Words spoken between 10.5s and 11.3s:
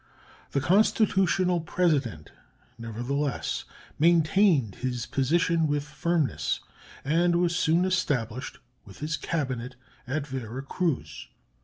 Cruz.